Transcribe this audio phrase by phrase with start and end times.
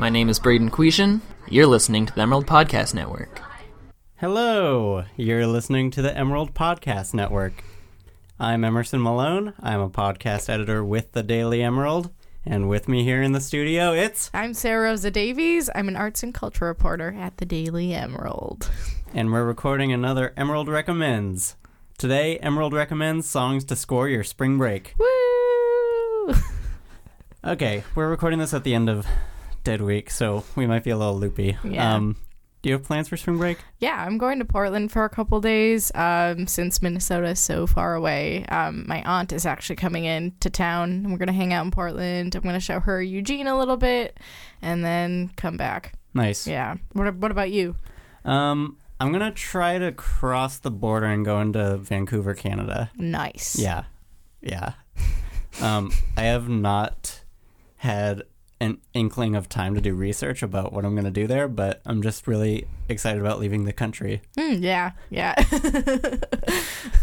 [0.00, 1.20] My name is Braden Quetian.
[1.46, 3.42] You're listening to the Emerald Podcast Network.
[4.16, 7.62] Hello, you're listening to the Emerald Podcast Network.
[8.38, 9.52] I'm Emerson Malone.
[9.60, 12.10] I'm a podcast editor with the Daily Emerald.
[12.46, 14.30] And with me here in the studio, it's.
[14.32, 15.68] I'm Sarah Rosa Davies.
[15.74, 18.70] I'm an arts and culture reporter at the Daily Emerald.
[19.12, 21.56] And we're recording another Emerald Recommends.
[21.98, 24.94] Today, Emerald recommends songs to score your spring break.
[24.98, 26.34] Woo!
[27.42, 29.06] Okay, we're recording this at the end of
[29.64, 31.56] Dead Week, so we might be a little loopy.
[31.64, 31.94] Yeah.
[31.94, 32.16] Um,
[32.62, 33.58] do you have plans for spring break?
[33.78, 37.94] yeah, I'm going to Portland for a couple days um, since Minnesota is so far
[37.94, 38.44] away.
[38.46, 41.64] Um, my aunt is actually coming in to town, and we're going to hang out
[41.64, 42.34] in Portland.
[42.34, 44.18] I'm going to show her Eugene a little bit
[44.60, 45.94] and then come back.
[46.12, 46.46] Nice.
[46.46, 46.76] Yeah.
[46.92, 47.76] What, what about you?
[48.26, 52.90] Um, I'm gonna try to cross the border and go into Vancouver, Canada.
[52.96, 53.58] Nice.
[53.58, 53.84] Yeah,
[54.42, 54.74] yeah.
[55.62, 57.22] um, I have not
[57.76, 58.24] had
[58.60, 62.02] an inkling of time to do research about what I'm gonna do there, but I'm
[62.02, 64.20] just really excited about leaving the country.
[64.36, 64.92] Mm, yeah.
[65.10, 65.34] Yeah.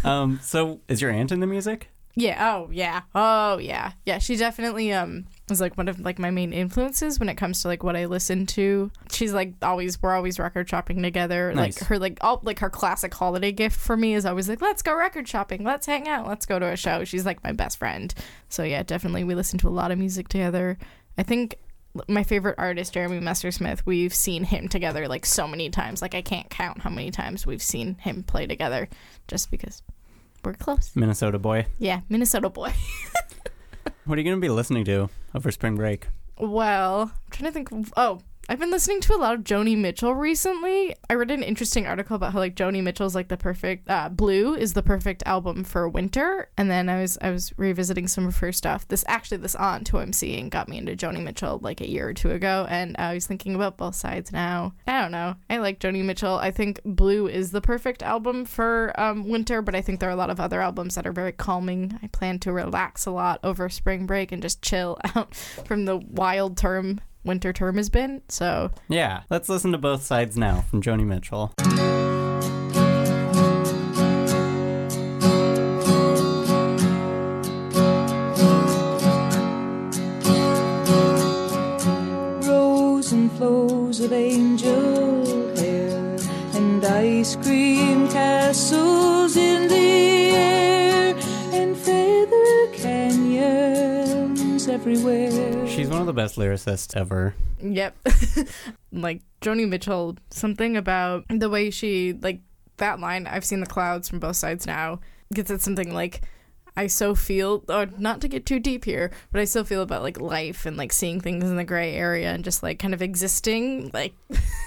[0.04, 1.90] Um, so is your aunt in the music?
[2.14, 2.54] Yeah.
[2.56, 3.02] Oh, yeah.
[3.14, 3.92] Oh, yeah.
[4.04, 4.18] Yeah.
[4.18, 7.68] She definitely um was like one of like my main influences when it comes to
[7.68, 8.90] like what I listen to.
[9.10, 11.52] She's like always we're always record shopping together.
[11.52, 11.80] Nice.
[11.80, 14.82] Like her like all like her classic holiday gift for me is always like let's
[14.82, 17.04] go record shopping, let's hang out, let's go to a show.
[17.04, 18.12] She's like my best friend.
[18.48, 20.76] So yeah, definitely we listen to a lot of music together.
[21.18, 21.56] I think
[22.06, 26.00] my favorite artist Jeremy Messersmith, we've seen him together like so many times.
[26.00, 28.88] Like I can't count how many times we've seen him play together
[29.26, 29.82] just because
[30.44, 30.92] we're close.
[30.94, 31.66] Minnesota boy.
[31.78, 32.72] Yeah, Minnesota boy.
[34.08, 36.06] What are you gonna be listening to over spring break?
[36.38, 37.70] Well, I'm trying to think.
[37.70, 40.96] Of, oh, I've been listening to a lot of Joni Mitchell recently.
[41.10, 44.54] I read an interesting article about how like Joni Mitchell's like the perfect uh, Blue
[44.54, 46.48] is the perfect album for winter.
[46.56, 48.88] And then I was I was revisiting some of her stuff.
[48.88, 52.08] This actually this aunt who I'm seeing got me into Joni Mitchell like a year
[52.08, 54.72] or two ago, and I was thinking about both sides now.
[54.86, 55.34] I don't know.
[55.50, 56.36] I like Joni Mitchell.
[56.36, 60.12] I think Blue is the perfect album for um, winter, but I think there are
[60.12, 61.98] a lot of other albums that are very calming.
[62.02, 65.98] I plan to relax a lot over spring break and just chill out from the
[65.98, 68.22] wild term winter term has been.
[68.28, 71.52] So Yeah, let's listen to both sides now from Joni Mitchell.
[82.46, 85.24] Rows and flows of angel
[85.56, 86.16] hair
[86.54, 87.67] and ice cream
[94.90, 95.66] everywhere.
[95.66, 97.34] She's one of the best lyricists ever.
[97.60, 97.96] Yep.
[98.92, 102.40] like Joni Mitchell, something about the way she like
[102.78, 105.00] that line, I've seen the clouds from both sides now,
[105.34, 106.22] gets at something like
[106.76, 110.02] I so feel or not to get too deep here, but I still feel about
[110.02, 113.02] like life and like seeing things in the gray area and just like kind of
[113.02, 113.90] existing.
[113.92, 114.14] Like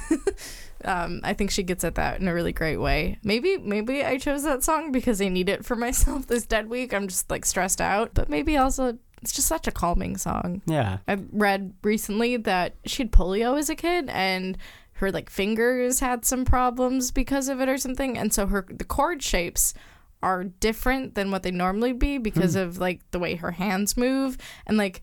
[0.86, 3.18] um I think she gets at that in a really great way.
[3.24, 6.94] Maybe maybe I chose that song because I need it for myself this dead week.
[6.94, 8.14] I'm just like stressed out.
[8.14, 10.62] But maybe also it's just such a calming song.
[10.66, 11.00] Yeah.
[11.08, 14.58] I read recently that she had polio as a kid and
[14.94, 18.84] her like fingers had some problems because of it or something and so her the
[18.84, 19.74] chord shapes
[20.22, 24.38] are different than what they normally be because of like the way her hands move
[24.68, 25.02] and like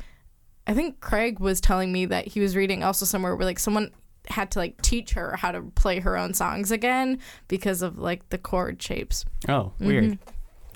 [0.68, 3.90] I think Craig was telling me that he was reading also somewhere where like someone
[4.28, 7.18] had to like teach her how to play her own songs again
[7.48, 9.24] because of like the chord shapes.
[9.48, 10.04] Oh, weird.
[10.04, 10.28] Mm-hmm.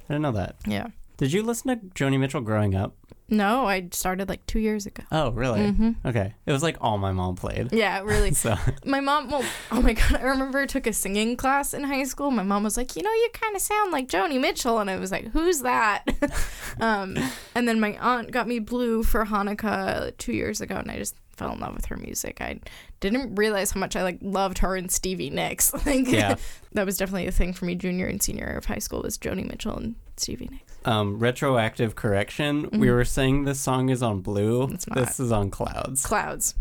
[0.08, 0.56] I didn't know that.
[0.66, 0.86] Yeah.
[1.19, 2.97] Did you listen to Joni Mitchell growing up?
[3.32, 5.03] No, I started like 2 years ago.
[5.10, 5.60] Oh, really?
[5.60, 6.06] Mm-hmm.
[6.06, 6.34] Okay.
[6.47, 7.72] It was like all my mom played.
[7.72, 8.32] Yeah, really.
[8.43, 11.82] So My mom, well, oh my god, I remember I took a singing class in
[11.84, 12.31] high school.
[12.31, 14.97] My mom was like, you know, you kind of sound like Joni Mitchell, and I
[14.98, 16.04] was like, who's that?
[16.81, 17.16] um,
[17.54, 21.16] and then my aunt got me Blue for Hanukkah two years ago, and I just
[21.37, 22.41] fell in love with her music.
[22.41, 22.60] I
[23.00, 25.72] didn't realize how much I like loved her and Stevie Nicks.
[25.87, 26.37] Like, Yeah.
[26.72, 27.75] that was definitely a thing for me.
[27.75, 30.73] Junior and senior year of high school was Joni Mitchell and Stevie Nicks.
[30.84, 32.69] um, retroactive correction.
[32.73, 34.62] We were saying this song is on blue.
[34.62, 34.75] Mm-hmm.
[34.75, 34.99] It's not.
[34.99, 36.05] This is on clouds.
[36.05, 36.55] Clouds,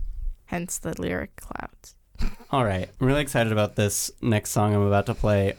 [0.45, 1.95] hence the lyric clouds.
[2.51, 2.89] All right.
[2.99, 5.55] I'm really excited about this next song I'm about to play.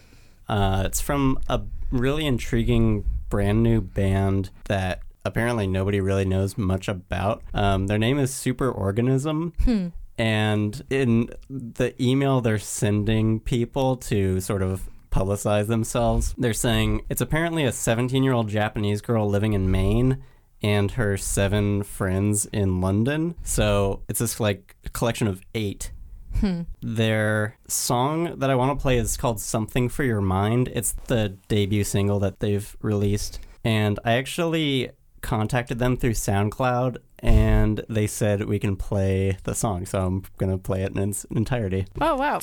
[0.48, 1.60] Uh, it's from a
[1.90, 7.42] really intriguing brand new band that apparently nobody really knows much about.
[7.54, 9.92] Um, their name is Superorganism.
[10.18, 17.20] And in the email they're sending people to sort of publicize themselves, they're saying it's
[17.20, 20.22] apparently a 17 year old Japanese girl living in Maine
[20.62, 23.34] and her seven friends in London.
[23.42, 25.92] So it's this like collection of eight
[26.36, 26.62] hmm.
[26.80, 30.68] their song that I want to play is called Something for Your Mind.
[30.68, 33.40] It's the debut single that they've released.
[33.64, 39.86] And I actually contacted them through SoundCloud and they said we can play the song.
[39.86, 41.86] So I'm gonna play it in its entirety.
[42.00, 42.40] Oh wow.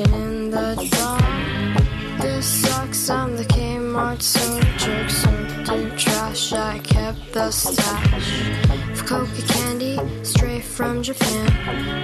[0.00, 2.20] Lurking in the dark.
[2.20, 6.52] This sucks, I'm the Kmart soldier, sorted trash.
[6.52, 8.48] I kept the stash
[8.92, 11.48] of coca candy straight from Japan.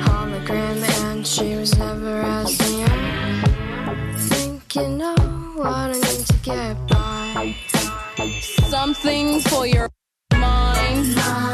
[0.02, 2.86] Hologram, and she was never as near.
[4.18, 5.14] Think you know
[5.56, 7.56] what I need to get by.
[8.68, 9.88] Something for your.
[10.32, 11.45] Mind.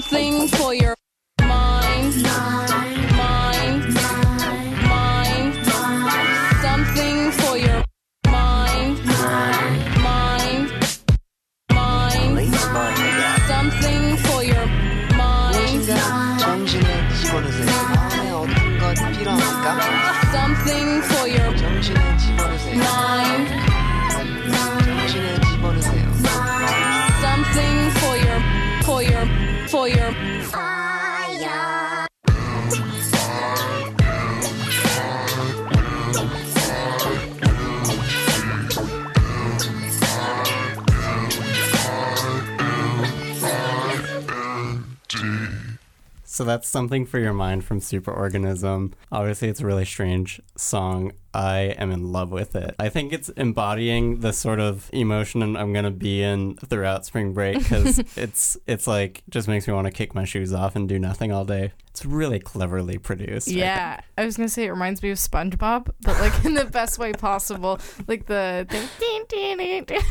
[0.00, 0.94] Something for your
[1.40, 2.67] mind.
[46.38, 48.92] So that's something for your mind from Superorganism.
[49.10, 51.10] Obviously, it's a really strange song.
[51.34, 52.76] I am in love with it.
[52.78, 57.58] I think it's embodying the sort of emotion I'm gonna be in throughout spring break
[57.58, 60.96] because it's it's like just makes me want to kick my shoes off and do
[61.00, 61.72] nothing all day.
[61.90, 63.48] It's really cleverly produced.
[63.48, 67.00] Yeah, I was gonna say it reminds me of SpongeBob, but like in the best
[67.00, 67.80] way possible.
[68.06, 68.88] Like the thing.
[69.00, 70.02] ding, ding, ding, ding.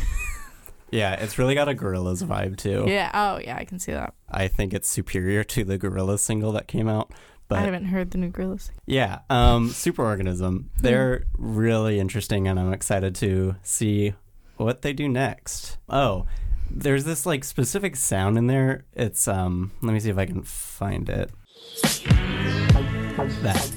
[0.92, 2.86] Yeah, it's really got a Gorillaz vibe too.
[2.88, 3.12] Yeah.
[3.14, 4.14] Oh yeah, I can see that.
[4.30, 7.12] I think it's superior to the Gorillaz single that came out.
[7.48, 8.72] But I haven't heard the new Gorillaz.
[8.86, 10.66] Yeah, um, Superorganism.
[10.78, 14.16] They're really interesting, and I'm excited to see
[14.58, 15.78] what they do next.
[15.88, 16.26] Oh,
[16.70, 18.84] there's this like specific sound in there.
[18.94, 21.32] It's um, let me see if I can find it.
[23.42, 23.72] That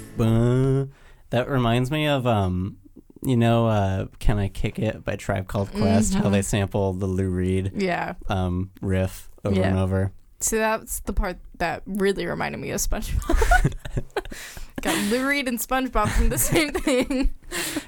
[1.31, 2.79] that reminds me of um,
[3.23, 6.15] you know, uh, "Can I Kick It" by Tribe Called Quest.
[6.15, 8.15] How they sample the Lou Reed Yeah.
[8.29, 9.69] um riff over Yeah.
[9.69, 10.13] and over.
[10.41, 13.75] So that's the part that really reminded me of SpongeBob.
[14.81, 17.35] Got Lou Reed and SpongeBob from the same thing.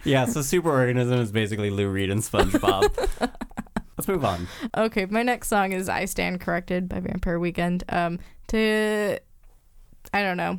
[0.04, 2.90] Yeah, so Superorganism is basically Lou Reed and SpongeBob.
[3.96, 4.48] Let's move on.
[4.76, 7.84] Okay, my next song is "I Stand Corrected" by Vampire Weekend.
[7.88, 9.18] Um, to
[10.12, 10.58] I don't know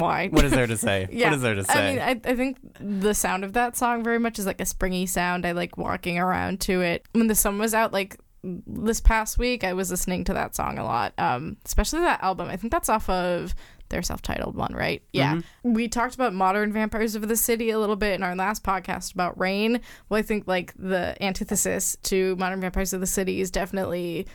[0.00, 0.28] why.
[0.28, 1.08] What is there to say?
[1.14, 1.28] Yeah.
[1.28, 1.72] What is there to say?
[1.72, 4.66] I mean, I, I think the sound of that song very much is like a
[4.66, 5.46] springy sound.
[5.46, 7.06] I like walking around to it.
[7.12, 10.78] When the sun was out, like this past week, I was listening to that song
[10.78, 12.48] a lot, um, especially that album.
[12.48, 13.54] I think that's off of
[13.90, 15.02] their self-titled one, right?
[15.12, 15.40] Yeah.
[15.62, 19.14] We talked about modern vampires of the city a little bit in our last podcast
[19.14, 19.80] about Rain.
[20.08, 24.26] Well, I think like the antithesis to modern vampires of the city is definitely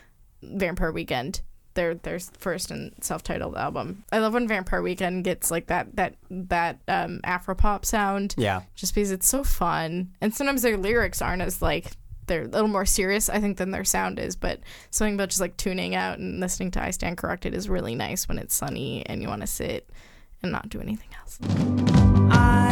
[0.41, 1.41] Vampire Weekend.
[1.79, 4.03] Their their first and self-titled album.
[4.11, 8.35] I love when Vampire Weekend gets like that that that um Afropop sound.
[8.37, 8.63] yeah.
[8.75, 10.11] Just because it's so fun.
[10.19, 11.91] And sometimes their lyrics aren't as like
[12.27, 14.35] they're a little more serious, I think, than their sound is.
[14.35, 14.59] But
[14.91, 18.27] something about just like tuning out and listening to I Stand Corrected is really nice
[18.27, 19.89] when it's sunny and you want to sit
[20.43, 21.39] and not do anything else.
[22.29, 22.68] I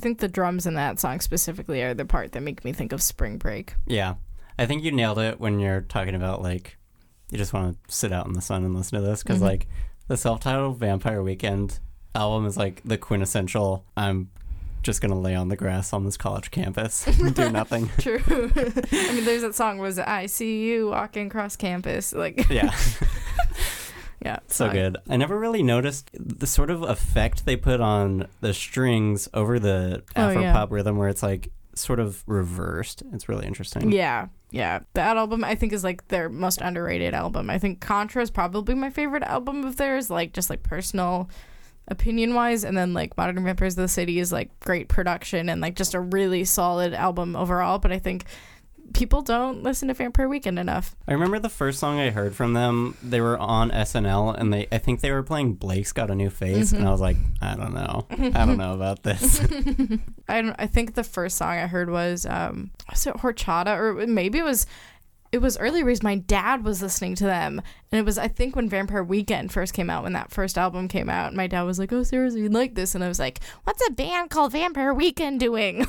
[0.00, 3.00] think the drums in that song specifically are the part that make me think of
[3.00, 3.74] spring break.
[3.86, 4.14] Yeah.
[4.58, 6.76] I think you nailed it when you're talking about like
[7.30, 9.42] you just want to sit out in the sun and listen to this because Mhm.
[9.44, 9.68] like
[10.08, 11.78] the self-titled Vampire Weekend
[12.14, 13.84] album is like the quintessential.
[13.96, 14.30] I'm
[14.82, 17.88] just gonna lay on the grass on this college campus and do nothing.
[17.98, 18.20] True.
[18.26, 22.12] I mean, there's that song was I see you walking across campus.
[22.12, 22.74] Like, Yeah.
[24.22, 24.74] Yeah, So fine.
[24.76, 24.96] good.
[25.08, 30.02] I never really noticed the sort of effect they put on the strings over the
[30.16, 30.52] Oh, Afro yeah.
[30.52, 33.02] pop rhythm where it's like sort of reversed.
[33.12, 33.90] It's really interesting.
[33.92, 34.80] Yeah, yeah.
[34.94, 37.48] That album I think is like their most underrated album.
[37.48, 41.30] I think Contra is probably my favorite album of theirs, like just like personal
[41.88, 45.60] opinion wise, and then like Modern Vampires of the City is like great production and
[45.60, 47.78] like just a really solid album overall.
[47.78, 48.24] But I think
[48.92, 50.94] people don't listen to Vampire Weekend enough.
[51.06, 52.96] I remember the first song I heard from them.
[53.02, 56.30] They were on SNL, and they I think they were playing "Blake's Got a New
[56.30, 59.40] Face," and I was like, I don't know, I don't know about this.
[60.28, 60.56] I don't.
[60.58, 64.44] I think the first song I heard was um was it Horchata or maybe it
[64.44, 64.66] was
[65.32, 68.56] it was early because my dad was listening to them and it was I think
[68.56, 71.78] when Vampire Weekend first came out when that first album came out my dad was
[71.78, 74.92] like oh seriously you like this and I was like what's a band called Vampire
[74.92, 75.86] Weekend doing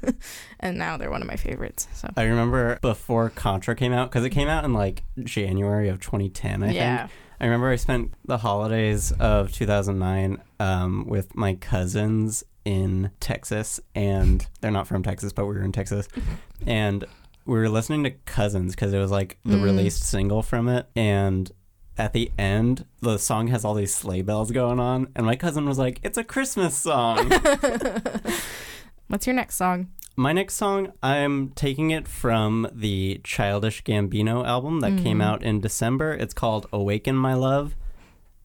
[0.60, 4.24] and now they're one of my favorites so I remember before Contra came out because
[4.24, 6.62] it came out in like January of 2010.
[6.62, 6.98] I Yeah.
[7.06, 7.10] think.
[7.40, 14.46] I remember I spent the holidays of 2009 um, with my cousins in Texas, and
[14.60, 16.06] they're not from Texas, but we were in Texas,
[16.66, 17.04] and
[17.46, 19.62] we were listening to Cousins because it was like the Mm.
[19.64, 21.50] released single from it, and
[21.98, 25.66] at the end, the song has all these sleigh bells going on, and my cousin
[25.66, 27.30] was like, "It's a Christmas song."
[29.08, 34.80] what's your next song My next song, I'm taking it from the Childish Gambino album
[34.80, 35.24] that came Mhm.
[35.24, 36.12] out in December.
[36.12, 37.74] It's called Awaken My Love,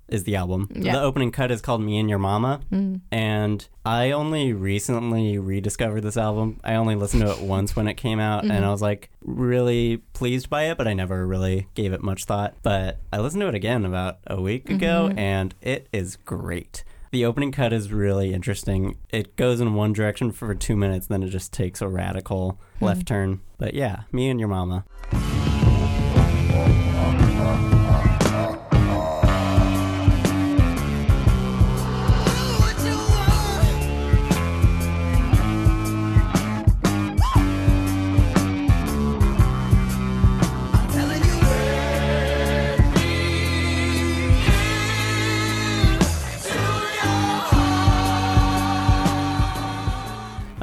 [0.10, 0.70] is the album.
[0.74, 0.94] Yeah.
[0.94, 2.62] The opening cut is called Me and Your Mama.
[2.72, 3.02] Mm.
[3.12, 6.60] And I only recently rediscovered this album.
[6.64, 8.64] I only listened to it once when it came out, and mm-hmm.
[8.64, 12.56] I was like really pleased by it, but I never really gave it much thought.
[12.62, 14.76] But I listened to it again about a week mm-hmm.
[14.76, 16.84] ago, and it is great.
[17.12, 18.98] The opening cut is really interesting.
[19.10, 22.86] It goes in one direction for two minutes, then it just takes a radical hmm.
[22.86, 23.40] left turn.
[23.58, 24.84] But yeah, me and your mama.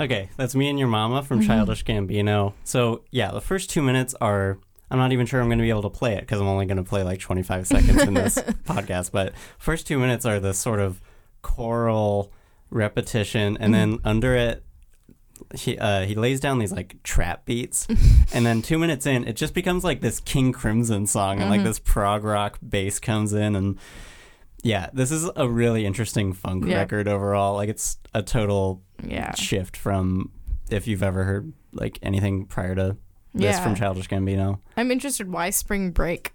[0.05, 1.49] Okay, that's me and your mama from mm-hmm.
[1.49, 2.53] Childish Gambino.
[2.63, 4.59] So yeah, the first two minutes are.
[4.91, 6.67] I'm not even sure I'm going to be able to play it because I'm only
[6.67, 9.11] going to play like 25 seconds in this podcast.
[9.11, 11.01] But first two minutes are this sort of
[11.41, 12.31] choral
[12.69, 14.07] repetition, and then mm-hmm.
[14.07, 14.63] under it,
[15.55, 17.89] he uh, he lays down these like trap beats,
[18.35, 21.61] and then two minutes in, it just becomes like this King Crimson song, and like
[21.61, 21.69] mm-hmm.
[21.69, 23.79] this prog rock bass comes in, and
[24.65, 26.79] yeah, this is a really interesting funk Yeah.
[26.79, 27.55] record overall.
[27.55, 30.33] Like it's a total yeah shift from
[30.71, 32.97] if you've ever heard like anything prior to
[33.35, 33.63] this Yeah.
[33.63, 34.59] from Childish Gambino.
[34.77, 36.33] I'm interested why Spring Break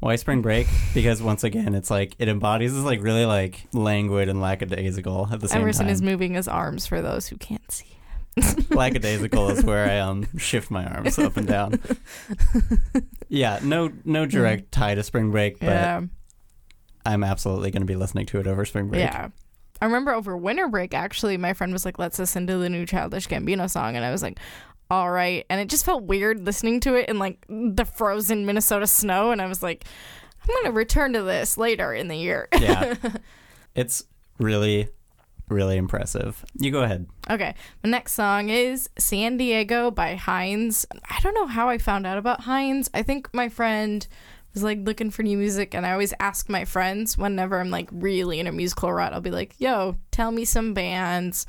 [0.00, 0.66] Why Spring Break?
[0.94, 5.40] Because once again, it's like it embodies this like really like languid and lackadaisical at
[5.40, 5.92] the same Emerson time.
[5.92, 7.86] is moving his arms for those who can't see
[8.70, 11.80] lackadaisical is where I um shift my arms up and down.
[13.28, 16.02] Yeah, no no direct tie to Spring Break, but yeah
[17.06, 19.00] I'm absolutely going to be listening to it over Spring Break.
[19.00, 19.28] Yeah.
[19.80, 22.86] I remember over winter break, actually, my friend was like, let's listen to the new
[22.86, 23.94] Childish Gambino song.
[23.94, 24.38] And I was like,
[24.90, 25.44] all right.
[25.50, 29.32] And it just felt weird listening to it in like the frozen Minnesota snow.
[29.32, 29.84] And I was like,
[30.40, 32.48] I'm going to return to this later in the year.
[32.58, 32.94] yeah.
[33.74, 34.04] It's
[34.38, 34.88] really
[35.48, 36.44] really impressive.
[36.58, 37.06] You go ahead.
[37.30, 40.86] Okay, The next song is San Diego by Hinds.
[41.08, 42.90] I don't know how I found out about Hinds.
[42.94, 44.06] I think my friend
[44.62, 48.40] like looking for new music, and I always ask my friends whenever I'm like really
[48.40, 49.12] in a musical rut.
[49.12, 51.46] I'll be like, "Yo, tell me some bands."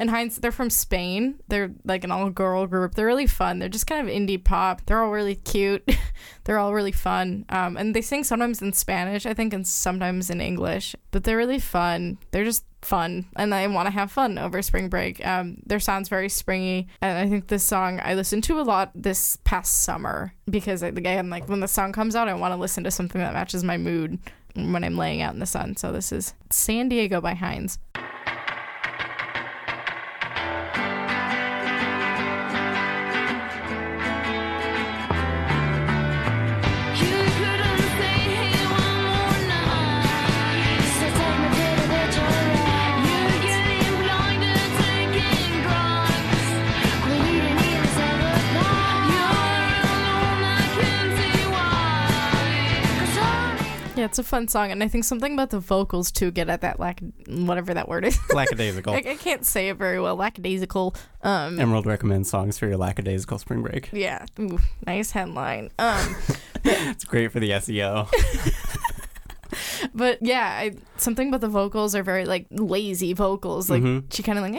[0.00, 1.40] And Hinds, they're from Spain.
[1.48, 2.94] They're like an all girl group.
[2.94, 3.58] They're really fun.
[3.58, 4.80] They're just kind of indie pop.
[4.86, 5.86] They're all really cute.
[6.44, 7.44] they're all really fun.
[7.50, 10.96] Um, and they sing sometimes in Spanish, I think, and sometimes in English.
[11.10, 12.16] But they're really fun.
[12.30, 13.26] They're just fun.
[13.36, 15.24] And I want to have fun over spring break.
[15.26, 16.88] Um, their sound's very springy.
[17.02, 21.28] And I think this song I listened to a lot this past summer because, again,
[21.28, 23.76] like when the song comes out, I want to listen to something that matches my
[23.76, 24.18] mood
[24.54, 25.76] when I'm laying out in the sun.
[25.76, 27.78] So this is San Diego by Hinds.
[54.00, 56.62] Yeah, it's a fun song, and I think something about the vocals too get at
[56.62, 58.18] that lack, whatever that word is.
[58.32, 58.94] Lackadaisical.
[58.94, 60.16] I, I can't say it very well.
[60.16, 60.94] Lackadaisical.
[61.20, 63.90] Um, Emerald recommends songs for your lackadaisical spring break.
[63.92, 65.68] yeah, Ooh, nice headline.
[65.78, 66.16] Um,
[66.64, 68.08] It's great for the SEO.
[69.94, 73.68] but yeah, I, something about the vocals are very like lazy vocals.
[73.70, 74.12] Like Mhm.
[74.12, 74.54] she kind of like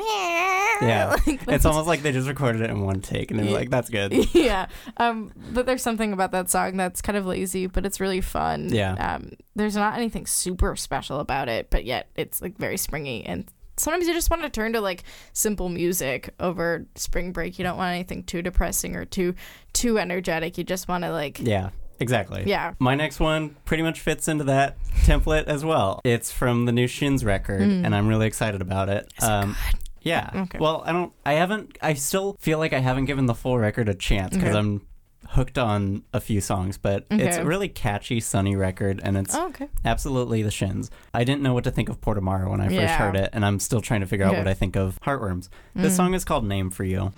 [0.82, 1.16] Yeah.
[1.28, 3.54] like, It's almost like they just recorded it in one take and they're Yeah.
[3.56, 4.14] like, that's good.
[4.36, 4.68] yeah.
[4.98, 8.70] Um, but there's something about that song that's kind of lazy, but it's really fun.
[8.74, 8.94] Yeah.
[9.16, 13.46] Um, there's not anything super special about it, but yet it's like very springy and.
[13.78, 17.58] Sometimes you just want to turn to like simple music over spring break.
[17.58, 19.34] You don't want anything too depressing or too
[19.74, 20.58] too energetic.
[20.60, 21.70] You just want to like Yeah,
[22.02, 22.44] exactly.
[22.46, 22.74] Yeah.
[22.80, 26.02] My next one pretty much fits into that template as well.
[26.04, 27.86] It's from the new Shins record, Mm.
[27.86, 29.12] and I'm really excited about it.
[29.24, 29.56] um,
[30.04, 30.30] Yeah.
[30.36, 30.58] Okay.
[30.60, 31.14] Well, I don't.
[31.26, 31.78] I haven't.
[31.82, 34.58] I still feel like I haven't given the full record a chance because Okay.
[34.58, 34.82] I'm
[35.30, 39.48] hooked on a few songs, but it's a really catchy, sunny record, and it's Oh,
[39.50, 39.68] okay.
[39.86, 40.90] absolutely the Shins.
[41.14, 42.98] I didn't know what to think of Port of Morrow when I first Yeah.
[42.98, 45.48] heard it, and I'm still trying to figure out what I think of Heartworms.
[45.76, 45.98] This Mm.
[45.98, 47.14] song is called Name for You.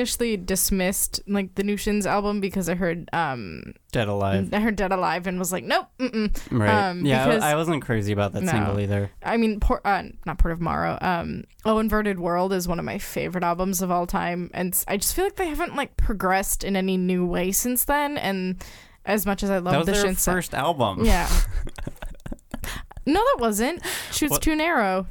[0.00, 1.76] Initially dismissed like the new
[2.06, 4.48] album because I heard um Dead Alive.
[4.54, 6.34] I heard Dead Alive and was like nope mm-mm.
[6.50, 6.70] Right.
[6.88, 8.50] um, yeah, because I, wasn't crazy about that No.
[8.52, 9.10] single either.
[9.22, 12.84] I mean Port uh, not Port of Morrow um Oh Inverted World is one of
[12.86, 16.64] my favorite albums of all time and I just feel like they haven't like progressed
[16.64, 18.64] in any new way since then and
[19.04, 21.04] as much as I love was the their Shins first album.
[21.04, 21.28] yeah
[23.04, 23.82] no that wasn't
[24.12, 24.42] Chutes What?
[24.42, 25.06] Too Narrow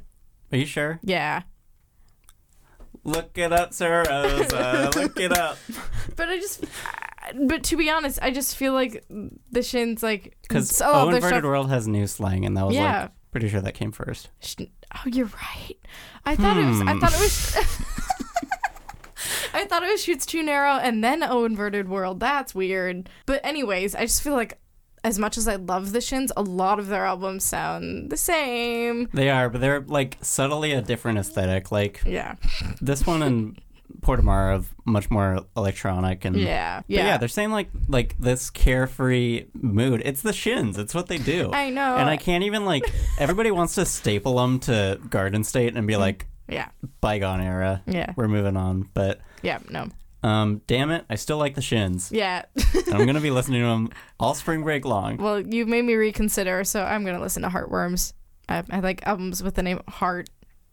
[0.52, 1.00] Are you sure?
[1.04, 1.44] yeah
[3.04, 4.92] Look it up, Sarah Rosa.
[4.96, 5.58] Look it up.
[6.16, 6.66] but I just
[7.46, 9.04] but to be honest I just feel like
[9.52, 12.76] the Shins like Because lot Oh Inverted stuff- World has new slang, and that was
[12.76, 13.02] Yeah.
[13.04, 14.30] like pretty sure that came first.
[14.96, 15.76] Oh, you're right.
[16.26, 16.82] I thought it was.
[16.82, 17.00] I Hmm.
[17.00, 17.56] thought it was.
[19.54, 22.20] I thought it was chutes too narrow and then oh inverted world.
[22.20, 23.10] That's weird.
[23.26, 24.60] But anyways, I just feel like
[25.04, 29.10] as much as I love the Shins, a lot of their albums sound the same.
[29.14, 31.72] They are, but they're like subtly a different aesthetic.
[31.72, 32.36] Like Yeah.
[32.82, 33.60] this one and
[34.02, 36.78] Portamar of much more electronic and Yeah.
[36.82, 37.18] But yeah, Yeah.
[37.18, 40.02] they're saying like like this carefree mood.
[40.06, 40.78] It's the Shins.
[40.78, 41.52] It's what they do.
[41.54, 41.98] I know.
[41.98, 42.84] And I can't even like.
[43.18, 46.02] Everybody wants to staple them to Garden State and be mm-hmm.
[46.02, 46.70] like yeah.
[47.02, 47.82] bygone era.
[47.86, 48.14] Yeah.
[48.16, 49.60] We're moving on, but Yeah.
[49.70, 49.90] No.
[50.24, 52.12] Um, damn it, I still like the Shins.
[52.12, 52.44] Yeah.
[52.92, 55.18] I'm gonna be listening to them all spring break long.
[55.18, 58.14] well, you made me reconsider, so I'm gonna listen to Heartworms.
[58.48, 60.30] I, I like albums with the name Heart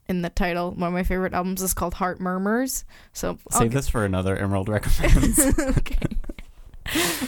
[0.09, 0.71] in the title.
[0.73, 2.85] One of my favorite albums is called Heart Murmurs.
[3.13, 5.39] So I'll Save this for another Emerald recommends.
[5.59, 6.07] okay.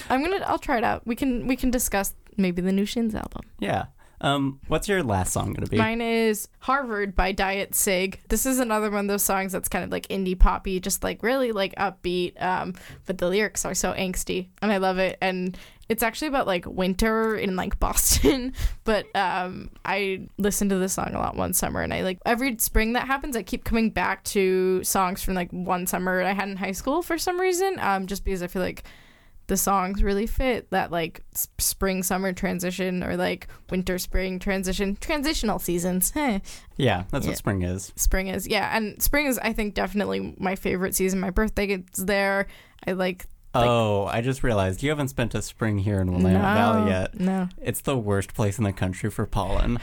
[0.09, 0.45] I'm gonna.
[0.47, 1.07] I'll try it out.
[1.07, 1.47] We can.
[1.47, 3.43] We can discuss maybe the new Shins album.
[3.59, 3.87] yeah.
[4.21, 5.77] Um, what's your last song gonna be?
[5.77, 8.21] Mine is Harvard by Diet Cig.
[8.29, 11.23] This is another one of those songs that's kind of like indie poppy, just like
[11.23, 12.41] really like upbeat.
[12.43, 12.75] Um,
[13.07, 15.19] but the lyrics are so angsty, and I love it.
[15.21, 15.57] And
[15.89, 18.55] it's actually about like winter in like Boston.
[18.85, 22.59] But um, I listened to this song a lot one summer, and I like every
[22.59, 26.49] spring that happens, I keep coming back to songs from like one summer I had
[26.49, 27.79] in high school for some reason.
[27.79, 28.85] Um, just because I feel like
[29.49, 31.23] the songs really fit that like
[31.59, 36.13] spring summer transition or like winter spring transition transitional seasons
[36.77, 37.31] yeah, that's Yeah.
[37.31, 37.93] what spring is.
[37.97, 41.99] spring is yeah and spring is i think definitely my favorite season my birthday gets
[42.05, 42.47] there
[42.87, 46.91] i like oh, I just realized you haven't spent a spring here in Willamette Valley
[46.91, 47.19] yet.
[47.19, 49.81] no It's the worst place in the country for pollen.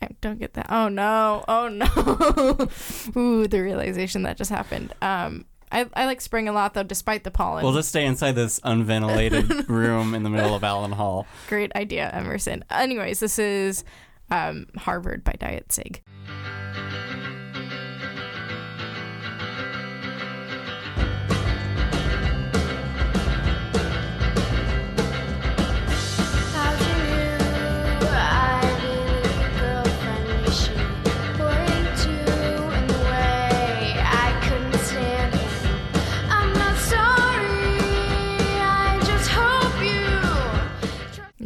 [0.00, 5.44] I don't get that oh no oh no ooh the realization that just happened um
[5.70, 7.64] I, I like spring a lot though despite the pollen.
[7.64, 11.26] We'll just stay inside this unventilated room in the middle of Allen Hall.
[11.48, 12.64] great idea emerson.
[12.70, 13.84] Anyways this is
[14.30, 16.02] um harvard by diet cig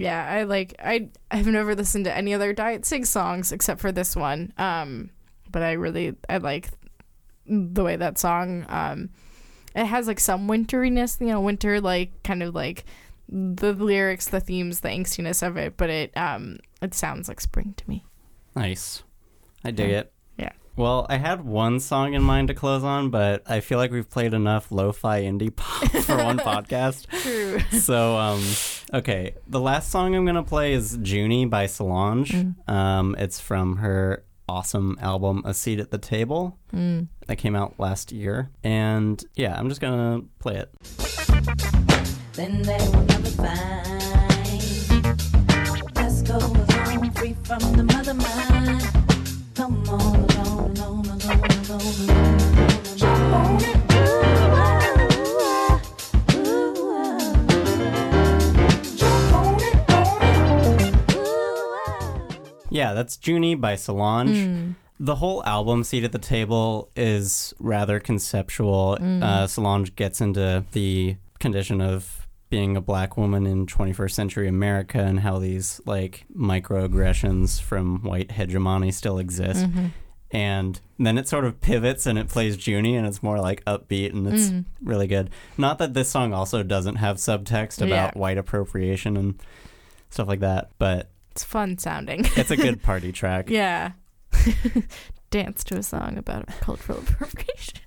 [0.02, 3.92] Yeah, I like I I've never listened to any other Diet Cig songs except for
[3.92, 4.52] this one.
[4.58, 5.10] Um,
[5.50, 6.70] but I really I like
[7.46, 9.10] the way that song um
[9.74, 12.84] it has like some winteriness, you know, winter like kind of like
[13.28, 17.74] the lyrics, the themes, the angstiness of it, but it um it sounds like spring
[17.76, 18.04] to me.
[18.54, 19.02] Nice.
[19.64, 20.12] I dig it.
[20.76, 20.82] Yeah.
[20.82, 24.08] Well, I had one song in mind to close on, but I feel like we've
[24.08, 27.06] played enough lo-fi indie pop for one podcast.
[27.22, 27.60] True.
[27.78, 28.42] So, um,
[28.98, 32.54] okay, the last song I'm gonna play is "Junie" by Solange.
[32.66, 38.10] Um, it's from her awesome album "A Seat at the Table" that came out last
[38.12, 40.70] year, and yeah, I'm just gonna play it.
[42.32, 44.62] then they will never find.
[45.96, 48.88] Let's go alone, free from the mother mind.
[49.54, 50.26] Come on,
[62.70, 64.44] Yeah, that's Junie by Solange.
[64.46, 64.70] Hmm.
[64.98, 68.96] The whole album, Seat at the Table, is rather conceptual.
[68.96, 69.22] Hmm.
[69.22, 74.98] Uh, Solange gets into the condition of being a black woman in 21st century America
[74.98, 79.64] and how these like microaggressions from white hegemony still exist.
[79.64, 79.86] Mm-hmm.
[80.32, 84.12] And then it sort of pivots and it plays Junie and it's more like upbeat
[84.14, 84.50] and it's
[84.82, 85.28] really good.
[85.58, 88.18] Not that this song also doesn't have subtext about Yeah.
[88.18, 89.38] white appropriation and
[90.08, 92.24] stuff like that, but It's fun sounding.
[92.36, 93.50] it's a good party track.
[93.50, 93.92] yeah.
[95.30, 97.78] Dance to a song about cultural appropriation.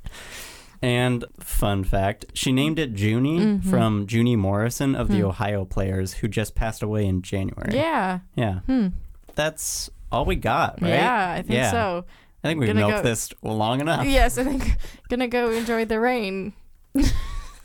[0.81, 3.69] And fun fact, she named it Junie Mm-hmm.
[3.69, 7.71] from Junie Morrison of the Ohio Players, who just passed away in January.
[7.71, 7.75] Hmm.
[7.75, 8.19] Yeah.
[8.35, 8.59] Yeah.
[8.61, 8.87] Hmm.
[9.35, 10.89] That's all we got, right?
[10.89, 11.71] Yeah, I think Yeah.
[11.71, 12.05] so.
[12.45, 14.05] I think we've Gonna milked go- this long enough.
[14.05, 14.77] Yes, I think
[15.09, 16.53] gonna go enjoy the rain.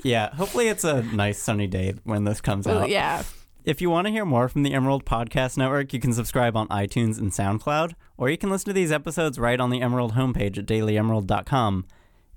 [0.03, 2.89] Yeah, hopefully it's a nice sunny day when this comes Well, out.
[2.89, 3.23] yeah.
[3.67, 6.67] If you want to hear more from the Emerald Podcast Network, you can subscribe on
[6.69, 10.57] iTunes and SoundCloud, or you can listen to these episodes right on the Emerald homepage
[10.57, 11.85] at dailyemerald.com.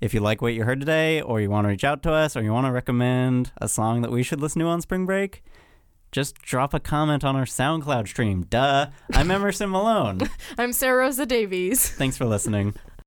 [0.02, 2.36] If you like what you heard today, or you want to reach out to us,
[2.36, 5.42] or you want to recommend a song that we should listen to on spring break,
[6.14, 8.46] just drop a comment on our SoundCloud stream.
[8.48, 8.86] Duh.
[9.12, 10.20] I'm Emerson Malone.
[10.58, 11.88] I'm Sarah Rosa Davies.
[11.90, 12.74] Thanks for listening.